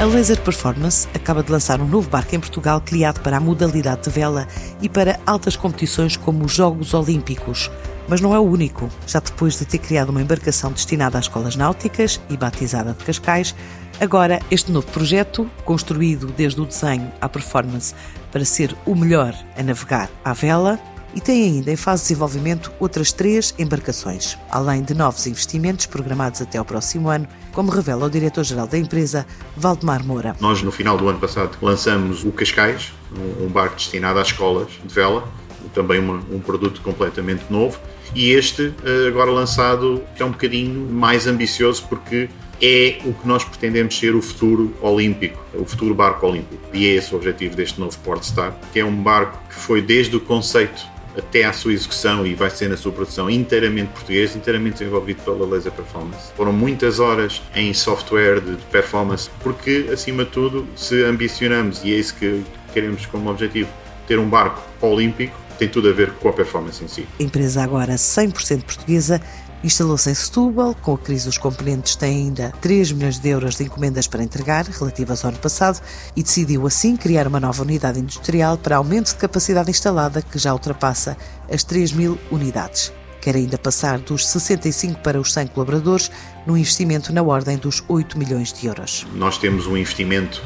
A 0.00 0.04
Laser 0.04 0.40
Performance 0.42 1.08
acaba 1.12 1.42
de 1.42 1.50
lançar 1.50 1.80
um 1.80 1.88
novo 1.88 2.08
barco 2.08 2.32
em 2.32 2.38
Portugal 2.38 2.80
criado 2.80 3.20
para 3.20 3.36
a 3.36 3.40
modalidade 3.40 4.02
de 4.02 4.10
vela 4.10 4.46
e 4.80 4.88
para 4.88 5.18
altas 5.26 5.56
competições 5.56 6.16
como 6.16 6.44
os 6.44 6.52
Jogos 6.52 6.94
Olímpicos. 6.94 7.68
Mas 8.06 8.20
não 8.20 8.32
é 8.32 8.38
o 8.38 8.44
único. 8.44 8.88
Já 9.08 9.18
depois 9.18 9.58
de 9.58 9.64
ter 9.64 9.78
criado 9.78 10.10
uma 10.10 10.22
embarcação 10.22 10.70
destinada 10.70 11.18
às 11.18 11.24
escolas 11.24 11.56
náuticas 11.56 12.20
e 12.30 12.36
batizada 12.36 12.92
de 12.92 13.04
Cascais, 13.04 13.56
agora 14.00 14.38
este 14.52 14.70
novo 14.70 14.86
projeto, 14.86 15.50
construído 15.64 16.28
desde 16.28 16.60
o 16.60 16.64
desenho 16.64 17.10
à 17.20 17.28
performance 17.28 17.92
para 18.30 18.44
ser 18.44 18.76
o 18.86 18.94
melhor 18.94 19.34
a 19.56 19.62
navegar 19.64 20.08
à 20.24 20.32
vela, 20.32 20.78
e 21.14 21.20
tem 21.20 21.44
ainda 21.44 21.72
em 21.72 21.76
fase 21.76 22.02
de 22.02 22.08
desenvolvimento 22.08 22.72
outras 22.78 23.12
três 23.12 23.54
embarcações, 23.58 24.36
além 24.50 24.82
de 24.82 24.94
novos 24.94 25.26
investimentos 25.26 25.86
programados 25.86 26.40
até 26.40 26.58
ao 26.58 26.64
próximo 26.64 27.08
ano, 27.08 27.26
como 27.52 27.70
revela 27.70 28.06
o 28.06 28.10
diretor-geral 28.10 28.66
da 28.66 28.78
empresa, 28.78 29.26
Valdemar 29.56 30.04
Moura. 30.04 30.36
Nós, 30.40 30.62
no 30.62 30.70
final 30.70 30.96
do 30.96 31.08
ano 31.08 31.18
passado, 31.18 31.56
lançamos 31.60 32.24
o 32.24 32.32
Cascais, 32.32 32.92
um 33.40 33.48
barco 33.48 33.76
destinado 33.76 34.18
às 34.18 34.28
escolas 34.28 34.68
de 34.84 34.94
vela, 34.94 35.26
também 35.74 35.98
uma, 35.98 36.22
um 36.30 36.40
produto 36.40 36.80
completamente 36.82 37.44
novo, 37.50 37.78
e 38.14 38.30
este, 38.30 38.72
eh, 38.84 39.08
agora 39.08 39.30
lançado, 39.30 40.02
que 40.16 40.22
é 40.22 40.26
um 40.26 40.30
bocadinho 40.30 40.88
mais 40.90 41.26
ambicioso, 41.26 41.84
porque 41.88 42.28
é 42.60 42.98
o 43.04 43.12
que 43.12 43.26
nós 43.26 43.44
pretendemos 43.44 43.96
ser 43.96 44.14
o 44.14 44.22
futuro 44.22 44.74
olímpico, 44.80 45.38
o 45.54 45.64
futuro 45.64 45.94
barco 45.94 46.26
olímpico. 46.26 46.62
E 46.72 46.86
é 46.86 46.94
esse 46.94 47.12
o 47.12 47.16
objetivo 47.16 47.54
deste 47.54 47.78
novo 47.78 47.96
Portstar, 47.98 48.58
que 48.72 48.80
é 48.80 48.84
um 48.84 49.02
barco 49.02 49.38
que 49.48 49.54
foi 49.54 49.80
desde 49.80 50.16
o 50.16 50.20
conceito 50.20 50.86
até 51.16 51.44
à 51.44 51.52
sua 51.52 51.72
execução 51.72 52.26
e 52.26 52.34
vai 52.34 52.50
ser 52.50 52.68
na 52.68 52.76
sua 52.76 52.92
produção 52.92 53.28
inteiramente 53.30 53.88
português, 53.88 54.34
inteiramente 54.36 54.78
desenvolvido 54.78 55.22
pela 55.22 55.46
Laser 55.46 55.72
Performance. 55.72 56.32
Foram 56.36 56.52
muitas 56.52 57.00
horas 57.00 57.42
em 57.54 57.72
software 57.74 58.40
de 58.40 58.56
performance, 58.66 59.30
porque 59.42 59.88
acima 59.92 60.24
de 60.24 60.30
tudo, 60.30 60.66
se 60.76 61.02
ambicionamos, 61.02 61.82
e 61.84 61.92
é 61.92 61.96
isso 61.96 62.14
que 62.14 62.44
queremos 62.72 63.06
como 63.06 63.30
objetivo, 63.30 63.68
ter 64.06 64.18
um 64.18 64.28
barco 64.28 64.62
olímpico, 64.80 65.36
tem 65.58 65.68
tudo 65.68 65.88
a 65.88 65.92
ver 65.92 66.12
com 66.12 66.28
a 66.28 66.32
performance 66.32 66.82
em 66.82 66.88
si. 66.88 67.06
Empresa 67.18 67.62
agora 67.62 67.94
100% 67.94 68.62
portuguesa 68.62 69.20
Instalou-se 69.62 70.08
em 70.08 70.14
Setúbal, 70.14 70.72
com 70.72 70.94
a 70.94 70.98
crise 70.98 71.26
dos 71.26 71.36
componentes 71.36 71.96
tem 71.96 72.26
ainda 72.26 72.52
3 72.60 72.92
milhões 72.92 73.18
de 73.18 73.28
euros 73.28 73.56
de 73.56 73.64
encomendas 73.64 74.06
para 74.06 74.22
entregar, 74.22 74.64
relativas 74.66 75.24
ao 75.24 75.30
ano 75.30 75.40
passado, 75.40 75.80
e 76.14 76.22
decidiu 76.22 76.64
assim 76.64 76.96
criar 76.96 77.26
uma 77.26 77.40
nova 77.40 77.62
unidade 77.62 77.98
industrial 77.98 78.56
para 78.56 78.76
aumento 78.76 79.08
de 79.08 79.16
capacidade 79.16 79.68
instalada 79.68 80.22
que 80.22 80.38
já 80.38 80.52
ultrapassa 80.52 81.16
as 81.50 81.64
3 81.64 81.92
mil 81.92 82.16
unidades. 82.30 82.92
Quer 83.20 83.34
ainda 83.34 83.58
passar 83.58 83.98
dos 83.98 84.28
65 84.28 85.00
para 85.00 85.20
os 85.20 85.32
100 85.32 85.48
colaboradores, 85.48 86.08
num 86.46 86.56
investimento 86.56 87.12
na 87.12 87.22
ordem 87.22 87.56
dos 87.56 87.82
8 87.88 88.16
milhões 88.16 88.52
de 88.52 88.68
euros. 88.68 89.06
Nós 89.14 89.38
temos 89.38 89.66
um 89.66 89.76
investimento 89.76 90.40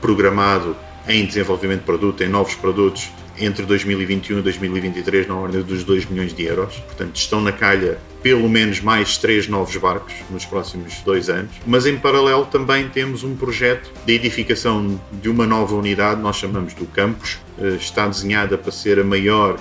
programado 0.00 0.76
em 1.06 1.24
desenvolvimento 1.24 1.80
de 1.80 1.86
produto, 1.86 2.24
em 2.24 2.28
novos 2.28 2.56
produtos, 2.56 3.10
entre 3.38 3.64
2021 3.64 4.38
e 4.38 4.42
2023 4.42 5.28
na 5.28 5.34
ordem 5.34 5.62
dos 5.62 5.84
2 5.84 6.06
milhões 6.06 6.32
de 6.32 6.44
euros. 6.44 6.76
Portanto, 6.76 7.16
estão 7.16 7.40
na 7.40 7.52
calha 7.52 7.98
pelo 8.22 8.48
menos 8.48 8.80
mais 8.80 9.18
três 9.18 9.46
novos 9.46 9.76
barcos 9.76 10.14
nos 10.30 10.44
próximos 10.44 11.00
dois 11.02 11.28
anos. 11.28 11.52
Mas 11.66 11.86
em 11.86 11.96
paralelo 11.96 12.44
também 12.46 12.88
temos 12.88 13.22
um 13.22 13.36
projeto 13.36 13.92
de 14.04 14.14
edificação 14.14 15.00
de 15.12 15.28
uma 15.28 15.46
nova 15.46 15.76
unidade, 15.76 16.20
nós 16.20 16.36
chamamos 16.36 16.74
do 16.74 16.86
campus. 16.86 17.38
Eh, 17.58 17.76
está 17.80 18.06
desenhada 18.08 18.58
para 18.58 18.72
ser 18.72 18.98
a 18.98 19.04
maior 19.04 19.58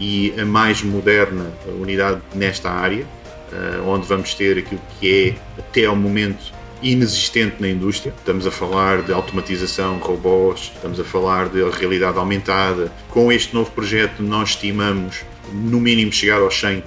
e 0.00 0.34
a 0.38 0.44
mais 0.44 0.82
moderna 0.82 1.52
unidade 1.80 2.20
nesta 2.34 2.70
área, 2.70 3.06
eh, 3.52 3.80
onde 3.86 4.06
vamos 4.06 4.34
ter 4.34 4.58
aquilo 4.58 4.80
que 4.98 5.36
é, 5.56 5.60
até 5.60 5.84
ao 5.84 5.94
momento, 5.94 6.52
inexistente 6.82 7.56
na 7.60 7.68
indústria. 7.68 8.14
Estamos 8.16 8.46
a 8.46 8.50
falar 8.50 9.02
de 9.02 9.12
automatização, 9.12 9.98
robôs, 9.98 10.72
estamos 10.74 10.98
a 11.00 11.04
falar 11.04 11.48
de 11.48 11.62
realidade 11.70 12.18
aumentada. 12.18 12.92
Com 13.08 13.32
este 13.32 13.54
novo 13.54 13.70
projeto, 13.70 14.22
nós 14.22 14.50
estimamos 14.50 15.22
no 15.52 15.80
mínimo 15.80 16.12
chegar 16.12 16.40
aos 16.40 16.58
100 16.58 16.84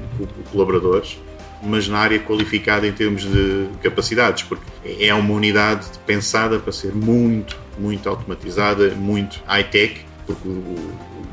colaboradores, 0.52 1.18
mas 1.64 1.88
na 1.88 2.00
área 2.00 2.20
qualificada 2.20 2.88
em 2.88 2.92
termos 2.92 3.24
de 3.24 3.68
capacidades, 3.82 4.44
porque 4.44 4.66
é 5.00 5.14
uma 5.14 5.34
unidade 5.34 5.88
pensada 6.06 6.60
para 6.60 6.72
ser 6.72 6.94
muito, 6.94 7.58
muito 7.78 8.08
automatizada, 8.08 8.90
muito 8.92 9.42
high-tech, 9.46 10.06
porque 10.26 10.48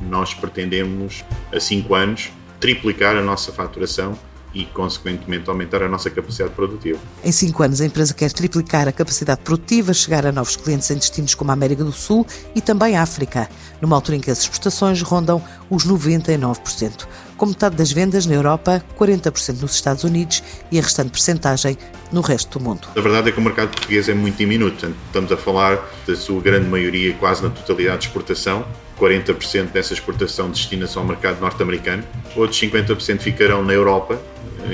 nós 0.08 0.34
pretendemos, 0.34 1.24
a 1.52 1.60
5 1.60 1.94
anos, 1.94 2.30
triplicar 2.60 3.16
a 3.16 3.22
nossa 3.22 3.52
faturação 3.52 4.18
e, 4.58 4.64
consequentemente, 4.64 5.48
aumentar 5.48 5.84
a 5.84 5.88
nossa 5.88 6.10
capacidade 6.10 6.52
produtiva. 6.52 6.98
Em 7.22 7.30
cinco 7.30 7.62
anos, 7.62 7.80
a 7.80 7.86
empresa 7.86 8.12
quer 8.12 8.32
triplicar 8.32 8.88
a 8.88 8.92
capacidade 8.92 9.40
produtiva, 9.42 9.94
chegar 9.94 10.26
a 10.26 10.32
novos 10.32 10.56
clientes 10.56 10.90
em 10.90 10.96
destinos 10.96 11.32
como 11.36 11.52
a 11.52 11.54
América 11.54 11.84
do 11.84 11.92
Sul 11.92 12.26
e 12.56 12.60
também 12.60 12.96
a 12.96 13.02
África, 13.02 13.48
numa 13.80 13.94
altura 13.94 14.16
em 14.16 14.20
que 14.20 14.32
as 14.32 14.40
exportações 14.40 15.00
rondam 15.00 15.40
os 15.70 15.86
99%. 15.86 17.06
Com 17.36 17.46
metade 17.46 17.76
das 17.76 17.92
vendas 17.92 18.26
na 18.26 18.34
Europa, 18.34 18.82
40% 18.98 19.60
nos 19.60 19.74
Estados 19.74 20.02
Unidos 20.02 20.42
e 20.72 20.78
a 20.80 20.82
restante 20.82 21.10
percentagem 21.10 21.78
no 22.10 22.20
resto 22.20 22.58
do 22.58 22.64
mundo. 22.64 22.88
A 22.96 23.00
verdade 23.00 23.28
é 23.28 23.32
que 23.32 23.38
o 23.38 23.42
mercado 23.42 23.68
português 23.68 24.08
é 24.08 24.14
muito 24.14 24.38
diminuto. 24.38 24.92
Estamos 25.06 25.30
a 25.30 25.36
falar 25.36 25.78
da 26.04 26.16
sua 26.16 26.40
grande 26.40 26.66
maioria, 26.66 27.14
quase 27.14 27.44
na 27.44 27.50
totalidade 27.50 28.00
de 28.00 28.06
exportação, 28.08 28.66
40% 28.98 29.70
dessa 29.70 29.94
exportação 29.94 30.50
destina-se 30.50 30.98
ao 30.98 31.04
mercado 31.04 31.40
norte-americano, 31.40 32.02
outros 32.34 32.60
50% 32.60 33.20
ficarão 33.20 33.62
na 33.62 33.72
Europa, 33.72 34.20